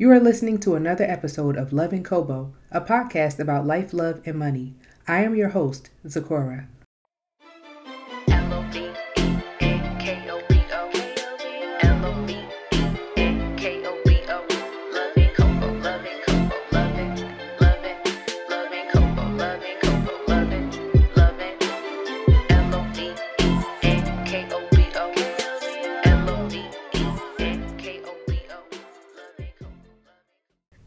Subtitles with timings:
[0.00, 4.22] You are listening to another episode of Love and Kobo, a podcast about life, love,
[4.24, 4.72] and money.
[5.06, 6.68] I am your host, Zakora.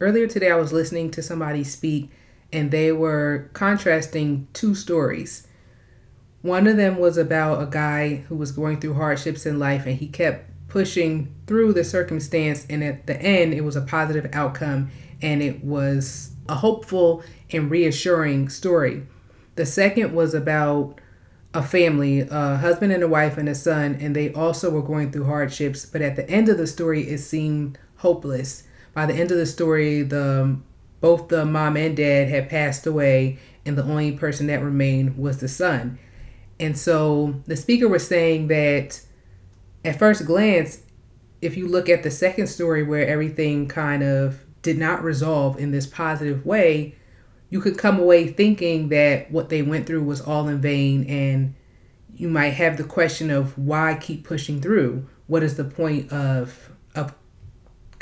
[0.03, 2.09] Earlier today, I was listening to somebody speak,
[2.51, 5.47] and they were contrasting two stories.
[6.41, 9.95] One of them was about a guy who was going through hardships in life, and
[9.95, 14.91] he kept pushing through the circumstance, and at the end, it was a positive outcome,
[15.21, 17.23] and it was a hopeful
[17.53, 19.03] and reassuring story.
[19.55, 20.99] The second was about
[21.53, 25.13] a family, a husband and a wife and a son, and they also were going
[25.13, 29.31] through hardships, but at the end of the story, it seemed hopeless by the end
[29.31, 30.57] of the story, the
[31.01, 35.39] both the mom and dad had passed away, and the only person that remained was
[35.39, 35.99] the son.
[36.59, 39.01] And so the speaker was saying that
[39.83, 40.81] at first glance,
[41.41, 45.71] if you look at the second story where everything kind of did not resolve in
[45.71, 46.95] this positive way,
[47.49, 51.53] you could come away thinking that what they went through was all in vain and
[52.15, 55.07] you might have the question of why keep pushing through?
[55.27, 57.13] What is the point of of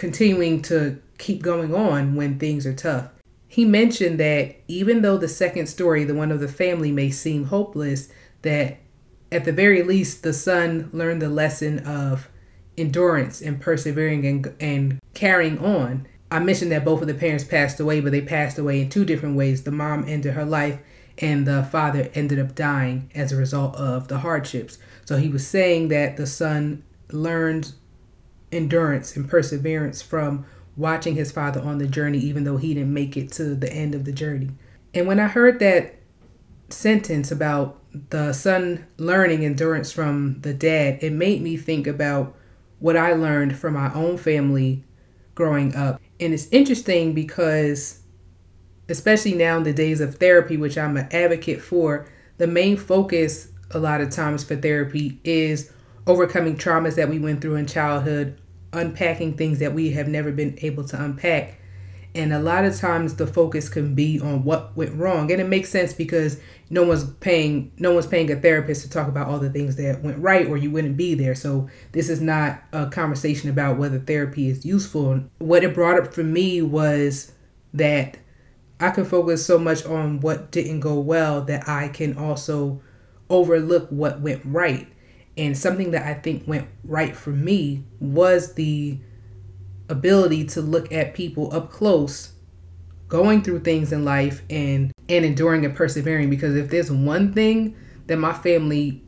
[0.02, 3.10] continuing to keep going on when things are tough.
[3.48, 7.46] He mentioned that even though the second story, the one of the family, may seem
[7.46, 8.10] hopeless,
[8.42, 8.80] that
[9.32, 12.30] at the very least the son learned the lesson of
[12.80, 16.08] endurance and persevering and, and carrying on.
[16.32, 19.06] I mentioned that both of the parents passed away, but they passed away in two
[19.06, 19.62] different ways.
[19.62, 20.80] The mom ended her life,
[21.20, 24.80] and the father ended up dying as a result of the hardships.
[25.06, 27.74] So he was saying that the son learned
[28.52, 33.18] endurance and perseverance from watching his father on the journey, even though he didn't make
[33.18, 34.50] it to the end of the journey.
[34.94, 35.96] And when I heard that
[36.70, 37.78] sentence about
[38.10, 42.36] the son learning endurance from the dad, it made me think about
[42.80, 44.84] what I learned from my own family
[45.36, 46.02] growing up.
[46.20, 48.02] And it's interesting because,
[48.90, 53.50] especially now in the days of therapy, which I'm an advocate for, the main focus
[53.72, 55.72] a lot of times for therapy is
[56.08, 58.41] overcoming traumas that we went through in childhood,
[58.74, 61.58] unpacking things that we have never been able to unpack.
[62.14, 65.32] And a lot of times the focus can be on what went wrong.
[65.32, 69.08] And it makes sense because no one's paying no one's paying a therapist to talk
[69.08, 71.36] about all the things that went right or you wouldn't be there.
[71.36, 75.24] So this is not a conversation about whether therapy is useful.
[75.38, 77.32] What it brought up for me was
[77.74, 78.18] that
[78.82, 82.82] I can focus so much on what didn't go well that I can also
[83.30, 84.91] overlook what went right.
[85.38, 89.00] And something that I think went right for me was the
[89.90, 92.34] ability to look at people up close
[93.08, 97.76] going through things in life and and enduring and persevering because if there's one thing
[98.08, 99.04] that my family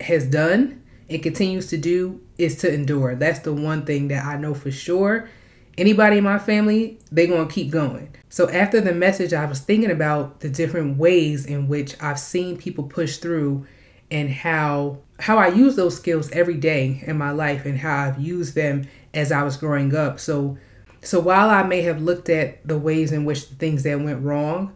[0.00, 3.14] has done and continues to do is to endure.
[3.14, 5.28] That's the one thing that I know for sure.
[5.76, 8.14] Anybody in my family, they're going to keep going.
[8.28, 12.56] So after the message, I was thinking about the different ways in which I've seen
[12.56, 13.66] people push through
[14.10, 18.20] and how how I use those skills every day in my life and how I've
[18.20, 20.18] used them as I was growing up.
[20.18, 20.58] So
[21.02, 24.22] so while I may have looked at the ways in which the things that went
[24.22, 24.74] wrong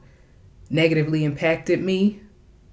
[0.71, 2.21] negatively impacted me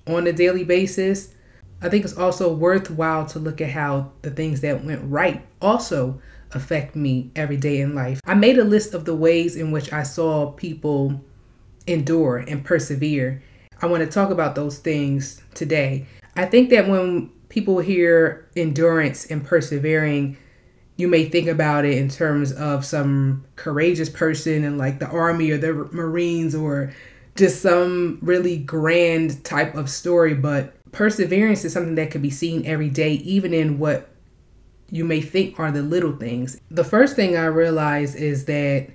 [0.08, 1.34] on a daily basis,
[1.82, 6.22] I think it's also worthwhile to look at how the things that went right also
[6.52, 8.20] affect me every day in life.
[8.26, 11.22] I made a list of the ways in which I saw people
[11.88, 13.42] endure and persevere.
[13.82, 16.08] I want to talk about those things today.
[16.36, 20.38] I think that when people hear endurance and persevering,
[20.98, 25.52] you may think about it in terms of some courageous person in like the army
[25.52, 26.94] or the marines or
[27.36, 32.66] just some really grand type of story but perseverance is something that could be seen
[32.66, 34.10] every day even in what
[34.90, 36.60] you may think are the little things.
[36.70, 38.90] The first thing i realized is that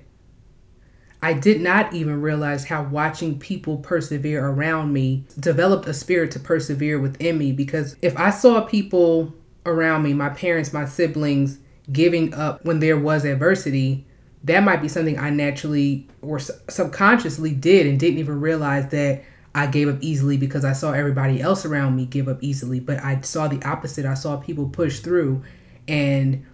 [1.23, 6.39] I did not even realize how watching people persevere around me developed a spirit to
[6.39, 9.33] persevere within me because if I saw people
[9.65, 11.59] around me, my parents, my siblings,
[11.91, 14.05] giving up when there was adversity,
[14.43, 19.67] that might be something I naturally or subconsciously did and didn't even realize that I
[19.67, 22.79] gave up easily because I saw everybody else around me give up easily.
[22.79, 24.05] But I saw the opposite.
[24.05, 25.43] I saw people push through.
[25.87, 26.45] And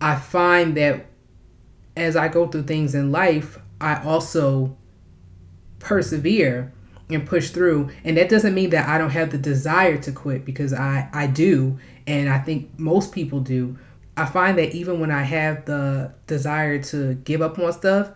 [0.00, 1.06] I find that
[1.96, 4.76] as I go through things in life, I also
[5.78, 6.72] persevere
[7.10, 7.90] and push through.
[8.02, 11.26] And that doesn't mean that I don't have the desire to quit because I, I
[11.26, 11.78] do.
[12.06, 13.76] And I think most people do.
[14.16, 18.10] I find that even when I have the desire to give up on stuff,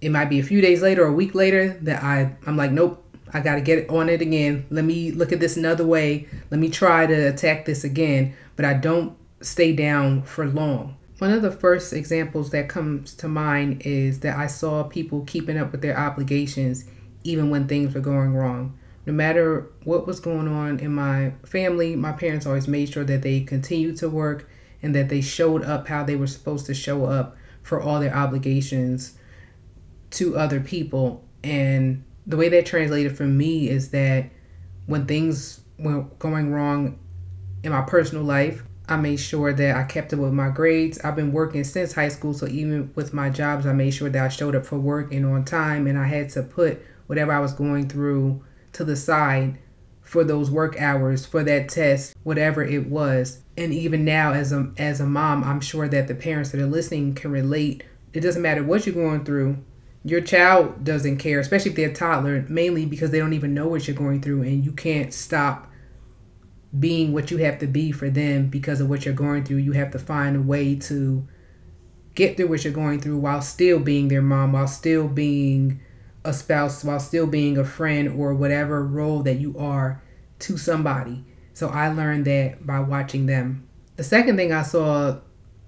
[0.00, 2.70] it might be a few days later or a week later that I, I'm like,
[2.70, 3.02] nope,
[3.32, 4.66] I got to get on it again.
[4.70, 6.28] Let me look at this another way.
[6.52, 8.36] Let me try to attack this again.
[8.54, 10.96] But I don't stay down for long.
[11.18, 15.56] One of the first examples that comes to mind is that I saw people keeping
[15.56, 16.84] up with their obligations
[17.24, 18.78] even when things were going wrong.
[19.06, 23.22] No matter what was going on in my family, my parents always made sure that
[23.22, 24.48] they continued to work
[24.82, 28.14] and that they showed up how they were supposed to show up for all their
[28.14, 29.16] obligations
[30.10, 31.24] to other people.
[31.42, 34.28] And the way that translated for me is that
[34.84, 36.98] when things were going wrong
[37.62, 40.98] in my personal life, I made sure that I kept up with my grades.
[41.00, 44.24] I've been working since high school, so even with my jobs, I made sure that
[44.24, 47.40] I showed up for work and on time, and I had to put whatever I
[47.40, 48.44] was going through
[48.74, 49.58] to the side
[50.02, 53.42] for those work hours, for that test, whatever it was.
[53.56, 56.66] And even now, as a as a mom, I'm sure that the parents that are
[56.66, 57.82] listening can relate.
[58.12, 59.58] It doesn't matter what you're going through.
[60.04, 63.66] Your child doesn't care, especially if they're a toddler, mainly because they don't even know
[63.66, 65.72] what you're going through, and you can't stop
[66.78, 69.58] being what you have to be for them because of what you're going through.
[69.58, 71.26] You have to find a way to
[72.14, 75.80] get through what you're going through while still being their mom, while still being
[76.24, 80.02] a spouse, while still being a friend or whatever role that you are
[80.40, 81.24] to somebody.
[81.52, 83.66] So I learned that by watching them.
[83.96, 85.18] The second thing I saw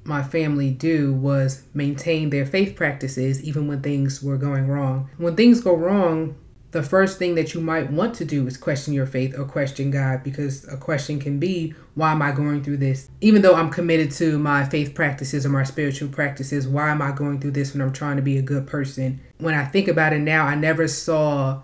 [0.04, 5.10] my family do was maintain their faith practices even when things were going wrong.
[5.16, 6.34] When things go wrong,
[6.70, 9.90] the first thing that you might want to do is question your faith or question
[9.90, 13.08] God because a question can be, why am I going through this?
[13.22, 17.12] Even though I'm committed to my faith practices or my spiritual practices, why am I
[17.12, 19.20] going through this when I'm trying to be a good person?
[19.38, 21.62] When I think about it now, I never saw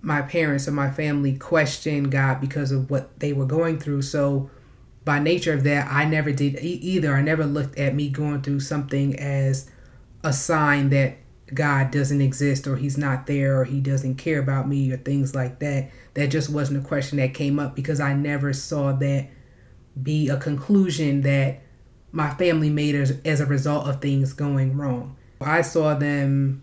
[0.00, 4.02] my parents or my family question God because of what they were going through.
[4.02, 4.50] So,
[5.04, 7.14] by nature of that, I never did either.
[7.14, 9.70] I never looked at me going through something as
[10.24, 11.18] a sign that
[11.54, 15.34] God doesn't exist or he's not there or he doesn't care about me or things
[15.34, 15.90] like that.
[16.14, 19.28] That just wasn't a question that came up because I never saw that
[20.00, 21.62] be a conclusion that
[22.12, 25.16] my family made as, as a result of things going wrong.
[25.40, 26.62] I saw them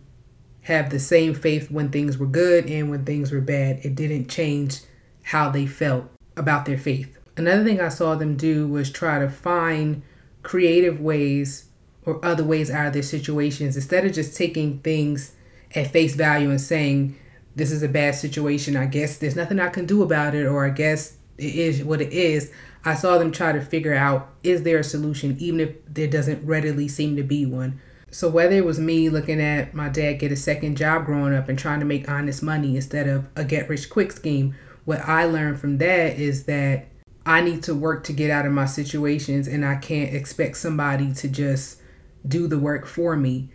[0.61, 3.79] have the same faith when things were good and when things were bad.
[3.83, 4.81] It didn't change
[5.23, 7.17] how they felt about their faith.
[7.37, 10.03] Another thing I saw them do was try to find
[10.41, 11.69] creative ways
[12.05, 15.33] or other ways out of their situations instead of just taking things
[15.75, 17.17] at face value and saying
[17.55, 18.75] this is a bad situation.
[18.75, 22.01] I guess there's nothing i can do about it or i guess it is what
[22.01, 22.51] it is
[22.85, 26.45] i saw them try to figure out is there a solution even if there doesn't
[26.45, 27.79] readily seem to be one.
[28.11, 31.49] So whether it was me looking at my dad get a second job growing up
[31.49, 34.55] and trying to make honest money instead of a get rich quick scheme
[34.85, 36.85] what i learned from that is that
[37.25, 41.13] i need to work to get out of my situations and i can't expect somebody
[41.13, 41.79] to just
[42.27, 43.49] do the work for me.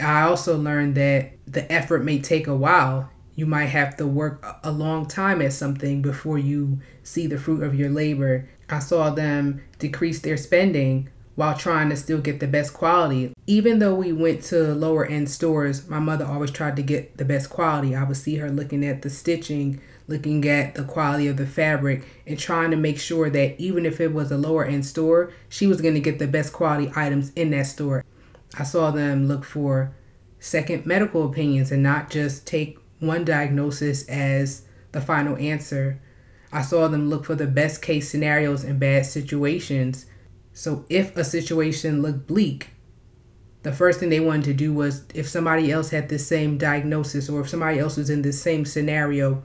[0.00, 3.10] I also learned that the effort may take a while.
[3.34, 7.62] You might have to work a long time at something before you see the fruit
[7.62, 8.48] of your labor.
[8.68, 13.32] I saw them decrease their spending while trying to still get the best quality.
[13.46, 17.24] Even though we went to lower end stores, my mother always tried to get the
[17.24, 17.94] best quality.
[17.96, 22.04] I would see her looking at the stitching, looking at the quality of the fabric,
[22.26, 25.66] and trying to make sure that even if it was a lower end store, she
[25.66, 28.04] was going to get the best quality items in that store.
[28.58, 29.94] I saw them look for
[30.38, 34.62] second medical opinions and not just take one diagnosis as
[34.92, 36.00] the final answer.
[36.52, 40.06] I saw them look for the best case scenarios in bad situations.
[40.52, 42.70] So if a situation looked bleak,
[43.64, 47.28] the first thing they wanted to do was if somebody else had the same diagnosis
[47.30, 49.42] or if somebody else was in the same scenario,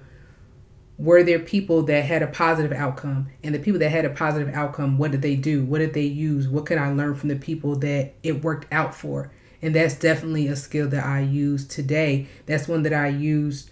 [1.00, 3.30] were there people that had a positive outcome?
[3.42, 5.64] And the people that had a positive outcome what did they do?
[5.64, 6.48] What did they use?
[6.48, 9.32] What can i learn from the people that it worked out for?
[9.62, 12.28] And that's definitely a skill that i use today.
[12.46, 13.72] That's one that i used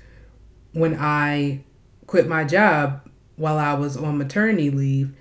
[0.71, 1.63] when i
[2.07, 3.01] quit my job
[3.35, 5.13] while i was on maternity leave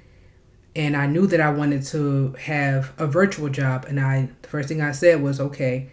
[0.77, 3.85] and i knew that i wanted to have a virtual job.
[3.89, 5.91] And i the first thing i said was okay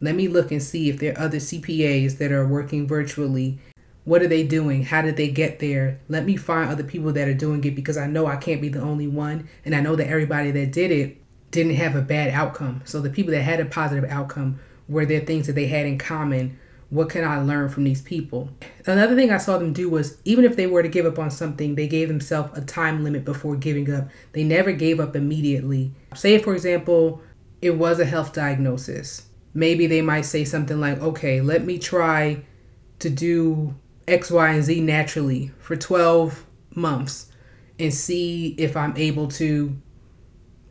[0.00, 3.58] let me look and see if there are other cpas that are working virtually
[4.08, 4.84] what are they doing?
[4.84, 6.00] How did they get there?
[6.08, 8.70] Let me find other people that are doing it because I know I can't be
[8.70, 9.50] the only one.
[9.66, 11.18] And I know that everybody that did it
[11.50, 12.80] didn't have a bad outcome.
[12.86, 15.98] So the people that had a positive outcome, were there things that they had in
[15.98, 16.58] common?
[16.88, 18.48] What can I learn from these people?
[18.86, 21.30] Another thing I saw them do was even if they were to give up on
[21.30, 24.08] something, they gave themselves a time limit before giving up.
[24.32, 25.92] They never gave up immediately.
[26.14, 27.20] Say, for example,
[27.60, 29.26] it was a health diagnosis.
[29.52, 32.42] Maybe they might say something like, okay, let me try
[33.00, 33.74] to do
[34.08, 37.30] X, Y, and Z naturally for 12 months
[37.78, 39.76] and see if I'm able to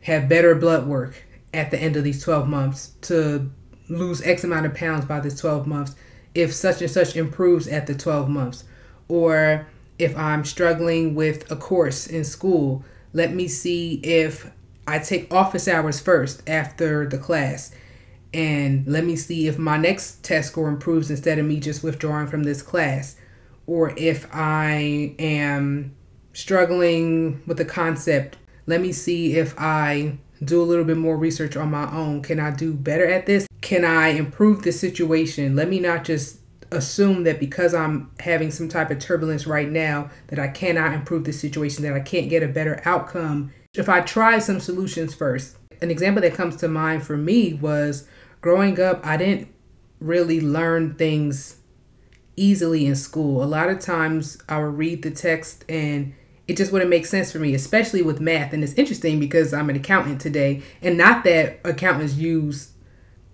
[0.02, 3.50] have better blood work at the end of these 12 months, to
[3.88, 5.94] lose X amount of pounds by this 12 months,
[6.34, 8.64] if such and such improves at the 12 months.
[9.08, 9.66] Or
[9.98, 14.50] if I'm struggling with a course in school, let me see if
[14.86, 17.74] I take office hours first after the class.
[18.34, 22.26] And let me see if my next test score improves instead of me just withdrawing
[22.26, 23.16] from this class.
[23.68, 25.94] Or if I am
[26.32, 31.54] struggling with a concept, let me see if I do a little bit more research
[31.54, 32.22] on my own.
[32.22, 33.46] Can I do better at this?
[33.60, 35.54] Can I improve the situation?
[35.54, 40.10] Let me not just assume that because I'm having some type of turbulence right now
[40.28, 43.52] that I cannot improve the situation, that I can't get a better outcome.
[43.74, 45.58] If I try some solutions first.
[45.82, 48.08] An example that comes to mind for me was
[48.40, 49.48] growing up, I didn't
[50.00, 51.57] really learn things
[52.38, 53.42] easily in school.
[53.42, 56.14] A lot of times I would read the text and
[56.46, 58.54] it just wouldn't make sense for me, especially with math.
[58.54, 62.72] And it's interesting because I'm an accountant today, and not that accountants use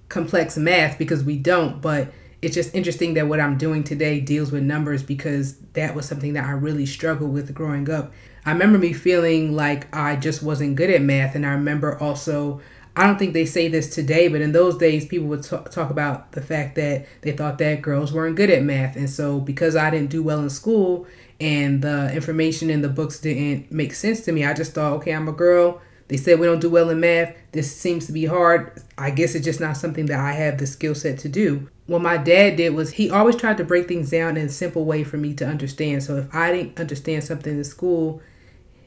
[0.08, 4.50] complex math because we don't, but it's just interesting that what I'm doing today deals
[4.50, 8.12] with numbers because that was something that I really struggled with growing up.
[8.44, 12.60] I remember me feeling like I just wasn't good at math, and I remember also.
[12.96, 15.90] I don't think they say this today, but in those days, people would talk, talk
[15.90, 18.94] about the fact that they thought that girls weren't good at math.
[18.94, 21.06] And so, because I didn't do well in school,
[21.40, 24.44] and the information in the books didn't make sense to me.
[24.44, 25.80] I just thought, okay, I'm a girl.
[26.06, 27.34] They said we don't do well in math.
[27.52, 28.80] This seems to be hard.
[28.96, 31.68] I guess it's just not something that I have the skill set to do.
[31.86, 34.84] What my dad did was he always tried to break things down in a simple
[34.84, 36.02] way for me to understand.
[36.02, 38.22] So if I didn't understand something in school,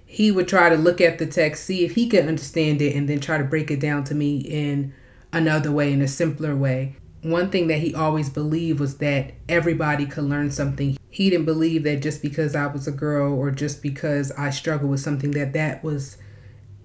[0.07, 3.07] he would try to look at the text, see if he could understand it, and
[3.07, 4.93] then try to break it down to me in
[5.31, 10.05] another way, in a simpler way one thing that he always believed was that everybody
[10.05, 10.97] could learn something.
[11.09, 14.91] He didn't believe that just because I was a girl or just because I struggled
[14.91, 16.17] with something that that was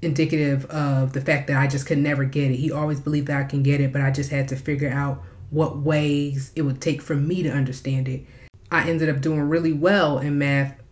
[0.01, 2.57] indicative of the fact that I just could never get it.
[2.57, 5.23] He always believed that I can get it, but I just had to figure out
[5.51, 8.25] what ways it would take for me to understand it.
[8.71, 10.83] I ended up doing really well in math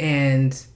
[0.00, 0.66] and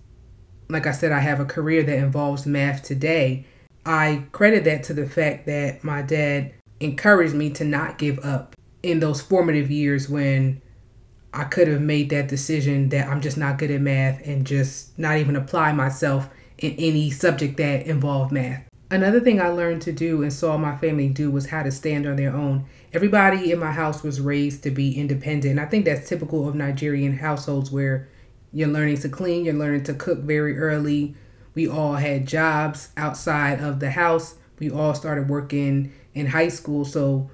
[0.68, 3.46] like I said I have a career that involves math today.
[3.84, 8.54] I credit that to the fact that my dad encouraged me to not give up
[8.82, 10.60] in those formative years when
[11.32, 14.98] I could have made that decision that I'm just not good at math and just
[14.98, 18.62] not even apply myself in any subject that involved math.
[18.90, 22.06] Another thing I learned to do and saw my family do was how to stand
[22.06, 22.64] on their own.
[22.92, 25.58] Everybody in my house was raised to be independent.
[25.58, 28.08] I think that's typical of Nigerian households where
[28.56, 31.14] you're learning to clean, you're learning to cook very early.
[31.54, 34.36] We all had jobs outside of the house.
[34.58, 36.86] We all started working in high school.
[36.86, 37.30] So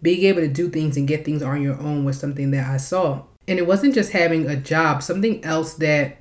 [0.00, 2.78] being able to do things and get things on your own was something that I
[2.78, 3.24] saw.
[3.46, 6.16] And it wasn't just having a job, something else that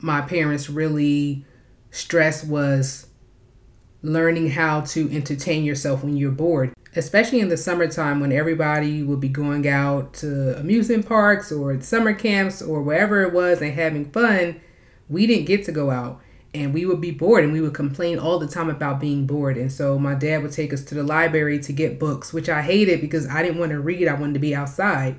[0.00, 1.44] my parents really
[1.92, 3.06] stressed was
[4.02, 9.20] learning how to entertain yourself when you're bored, especially in the summertime when everybody would
[9.20, 14.10] be going out to amusement parks or summer camps or wherever it was and having
[14.10, 14.60] fun.
[15.08, 16.20] We didn't get to go out
[16.54, 19.56] and we would be bored and we would complain all the time about being bored.
[19.56, 22.62] And so my dad would take us to the library to get books which i
[22.62, 24.08] hated because i didn't want to read.
[24.08, 25.18] I wanted to be outside.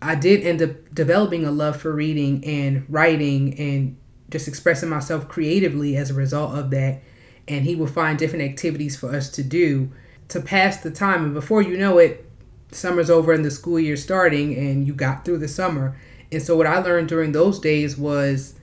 [0.00, 3.96] I did end up developing a love for reading and writing and
[4.30, 7.02] just expressing myself creatively as a result of that
[7.48, 9.90] and he would find different activities for us to do
[10.28, 11.24] to pass the time.
[11.24, 12.28] And before you know it
[12.70, 15.96] summer's over and the school year starting and you got through the summer.
[16.30, 18.54] And so what i learned during those days was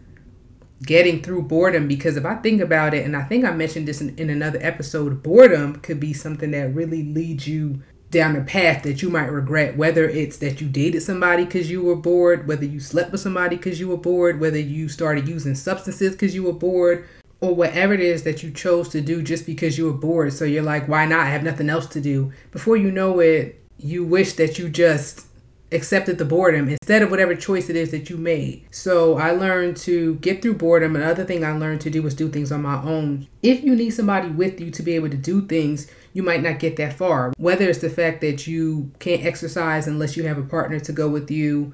[0.84, 4.02] getting through boredom because if I think about it, and I think I mentioned this
[4.02, 7.82] in, in another episode, boredom could be something that really leads you
[8.12, 11.84] down a path that you might regret, whether it's that you dated somebody because you
[11.84, 15.54] were bored, whether you slept with somebody because you were bored, whether you started using
[15.54, 17.08] substances because you were bored,
[17.42, 20.34] or whatever it is that you chose to do just because you were bored.
[20.34, 21.22] So you're like, why not?
[21.22, 22.32] I have nothing else to do.
[22.52, 25.26] Before you know it, you wish that you just
[25.72, 28.66] accepted the boredom instead of whatever choice it is that you made.
[28.72, 30.96] So I learned to get through boredom.
[30.96, 33.28] Another thing I learned to do was do things on my own.
[33.44, 36.60] If you need somebody with you to be able to do things, you might not
[36.60, 37.34] get that far.
[37.38, 41.08] Whether it's the fact that you can't exercise unless you have a partner to go
[41.08, 41.74] with you,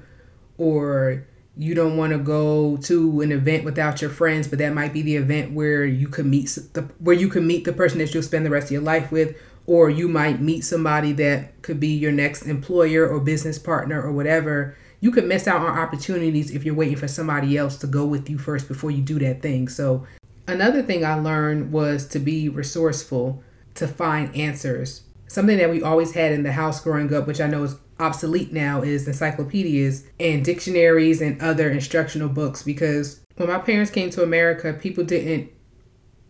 [0.58, 4.92] or you don't want to go to an event without your friends, but that might
[4.92, 8.12] be the event where you could meet the where you can meet the person that
[8.12, 9.36] you'll spend the rest of your life with,
[9.66, 14.12] or you might meet somebody that could be your next employer or business partner or
[14.12, 14.76] whatever.
[15.00, 18.28] You could miss out on opportunities if you're waiting for somebody else to go with
[18.28, 19.68] you first before you do that thing.
[19.68, 20.06] So,
[20.46, 23.42] another thing I learned was to be resourceful,
[23.74, 25.02] to find answers.
[25.28, 28.52] Something that we always had in the house growing up, which I know is obsolete
[28.52, 32.62] now, is encyclopedias and dictionaries and other instructional books.
[32.62, 35.50] Because when my parents came to America, people didn't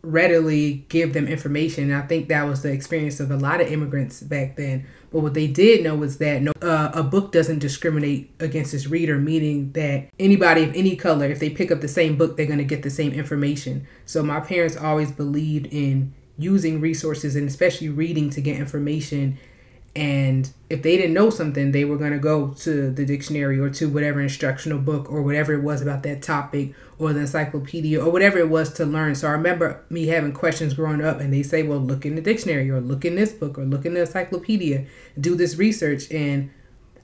[0.07, 1.91] readily give them information.
[1.91, 4.87] And I think that was the experience of a lot of immigrants back then.
[5.11, 8.87] But what they did know was that no, uh, a book doesn't discriminate against its
[8.87, 12.47] reader, meaning that anybody of any color, if they pick up the same book, they're
[12.47, 13.87] going to get the same information.
[14.05, 19.38] So my parents always believed in using resources and especially reading to get information.
[19.95, 23.71] And if they didn't know something they were going to go to the dictionary or
[23.71, 28.12] to whatever instructional book or whatever it was about that topic or the encyclopedia or
[28.12, 29.14] whatever it was to learn.
[29.14, 32.21] So i remember me having questions growing up and they say well look in the
[32.21, 34.85] dictionary or look in this book or look in the encyclopedia
[35.19, 36.11] do this research.
[36.12, 36.50] And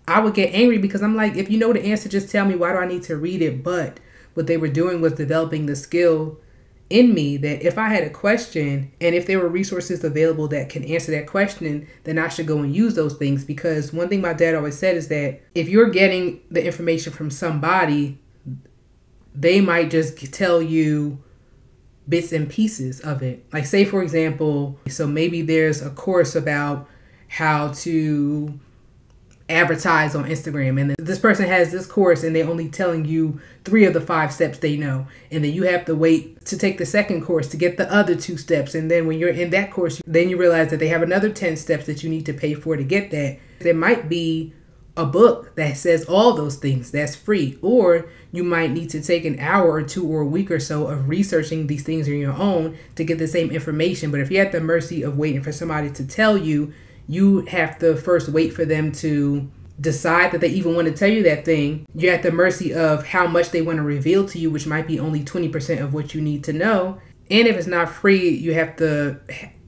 [0.06, 2.56] i would get angry because i'm like if you know the answer just tell me
[2.56, 3.64] why do i need to read it?
[3.64, 4.00] But
[4.34, 6.38] what they were doing was developing the skill
[6.92, 10.68] in me that if I had a question and if there were resources available that
[10.68, 13.44] can answer that question, then I should go and use those things.
[13.44, 17.30] Because one thing my dad always said is that if you're getting the information from
[17.30, 18.18] somebody,
[19.34, 21.22] they might just tell you
[22.08, 23.46] bits and pieces of it.
[23.52, 26.88] Like, say, for example, so maybe there's a course about
[27.28, 28.58] how to
[29.48, 30.80] advertise on Instagram.
[30.80, 34.32] And this person has this course and they're only telling you three of the five
[34.32, 35.06] steps they know.
[35.30, 38.14] And then you have to wait to take the second course to get the other
[38.14, 38.74] two steps.
[38.74, 41.56] And then when you're in that course then you realize that they have another 10
[41.56, 43.38] steps that you need to pay for to get that.
[43.60, 44.52] There might be
[44.96, 49.24] a book that says all those things that's free or you might need to take
[49.24, 52.34] an hour or two or a week or so of researching these things on your
[52.34, 54.10] own to get the same information.
[54.10, 56.74] But if you're at the mercy of waiting for somebody to tell you
[57.08, 61.08] you have to first wait for them to decide that they even want to tell
[61.08, 61.86] you that thing.
[61.94, 64.86] You're at the mercy of how much they want to reveal to you, which might
[64.86, 66.98] be only 20% of what you need to know.
[67.30, 69.18] And if it's not free, you have to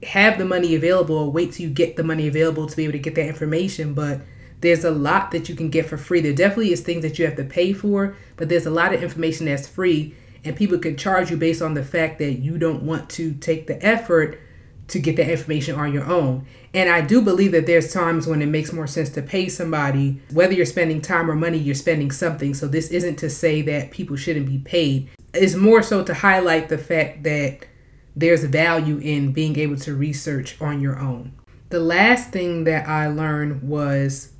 [0.03, 2.93] have the money available or wait till you get the money available to be able
[2.93, 3.93] to get that information.
[3.93, 4.21] But
[4.61, 6.21] there's a lot that you can get for free.
[6.21, 9.03] There definitely is things that you have to pay for, but there's a lot of
[9.03, 10.15] information that's free.
[10.43, 13.67] And people can charge you based on the fact that you don't want to take
[13.67, 14.39] the effort
[14.87, 16.45] to get that information on your own.
[16.73, 20.21] And I do believe that there's times when it makes more sense to pay somebody,
[20.31, 22.53] whether you're spending time or money, you're spending something.
[22.53, 25.09] So this isn't to say that people shouldn't be paid.
[25.33, 27.67] It's more so to highlight the fact that
[28.15, 31.33] there's value in being able to research on your own.
[31.69, 34.31] The last thing that I learned was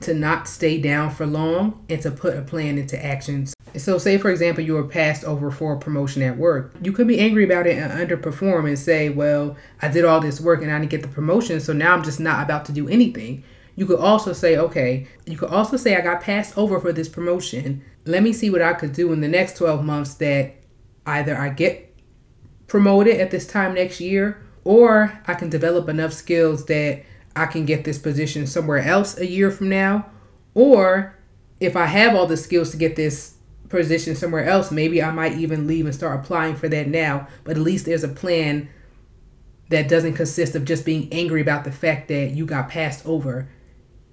[0.00, 3.48] to not stay down for long and to put a plan into action.
[3.78, 6.74] So, say for example, you were passed over for a promotion at work.
[6.82, 10.40] You could be angry about it and underperform and say, Well, I did all this
[10.40, 12.88] work and I didn't get the promotion, so now I'm just not about to do
[12.88, 13.44] anything.
[13.74, 17.08] You could also say, Okay, you could also say, I got passed over for this
[17.08, 17.84] promotion.
[18.04, 20.54] Let me see what I could do in the next 12 months that
[21.06, 21.94] either I get
[22.66, 27.02] promoted at this time next year or I can develop enough skills that
[27.36, 30.10] I can get this position somewhere else a year from now.
[30.54, 31.14] Or
[31.60, 33.35] if I have all the skills to get this
[33.68, 37.28] position somewhere else, maybe I might even leave and start applying for that now.
[37.44, 38.68] But at least there's a plan
[39.68, 43.48] that doesn't consist of just being angry about the fact that you got passed over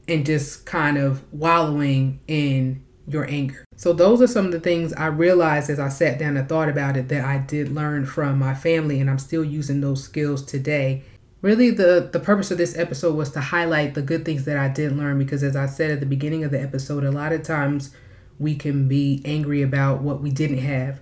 [0.08, 3.64] and just kind of wallowing in your anger.
[3.78, 6.70] So, those are some of the things I realized as I sat down and thought
[6.70, 10.44] about it that I did learn from my family, and I'm still using those skills
[10.44, 11.04] today
[11.44, 14.70] really the the purpose of this episode was to highlight the good things that I
[14.70, 17.44] did learn because as I said at the beginning of the episode a lot of
[17.44, 17.94] times
[18.40, 21.00] we can be angry about what we didn't have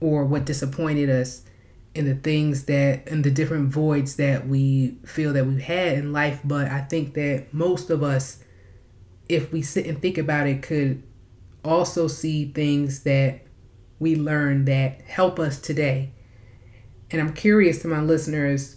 [0.00, 1.44] or what disappointed us
[1.94, 6.12] and the things that and the different voids that we feel that we've had in
[6.12, 6.40] life.
[6.44, 8.42] But I think that most of us
[9.28, 11.02] if we sit and think about it could
[11.64, 13.40] also see things that
[14.00, 16.10] we learn that help us today.
[17.10, 18.76] And I'm curious to my listeners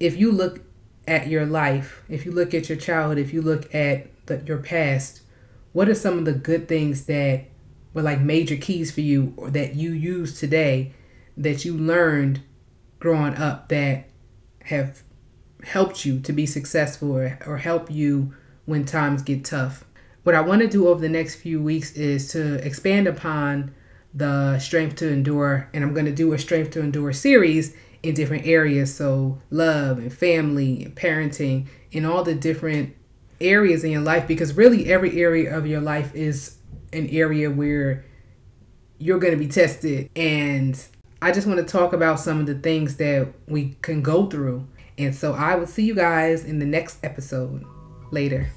[0.00, 0.60] if you look
[1.06, 4.58] at your life, if you look at your childhood, if you look at the, your
[4.58, 5.20] past,
[5.74, 7.44] what are some of the good things that
[7.92, 10.92] were like major keys for you or that you use today
[11.36, 12.40] that you learned
[13.00, 14.08] growing up that
[14.66, 15.02] have
[15.64, 18.32] helped you to be successful or, or help you
[18.64, 19.84] when times get tough?
[20.22, 23.74] What I want to do over the next few weeks is to expand upon
[24.14, 28.14] the Strength to Endure, and I'm going to do a Strength to Endure series in
[28.14, 28.94] different areas.
[28.94, 32.94] So, love and family and parenting and all the different
[33.40, 36.56] areas in your life, because really every area of your life is
[36.92, 38.04] an area where
[38.98, 40.10] you're going to be tested.
[40.16, 40.82] And
[41.20, 44.66] I just want to talk about some of the things that we can go through.
[44.96, 47.64] And so, I will see you guys in the next episode.
[48.10, 48.50] Later.